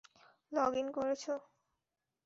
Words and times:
Log 0.51 0.71
in 0.77 0.87
করেছ? 0.97 1.23